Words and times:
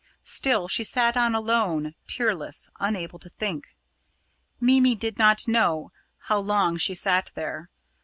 Still 0.25 0.67
she 0.67 0.83
sat 0.83 1.15
on 1.15 1.35
alone 1.35 1.93
tearless 2.07 2.71
unable 2.79 3.19
to 3.19 3.29
think. 3.29 3.75
Mimi 4.59 4.95
did 4.95 5.19
not 5.19 5.47
know 5.47 5.91
how 6.21 6.39
long 6.39 6.75
she 6.77 6.95
sat 6.95 7.29
there. 7.35 7.69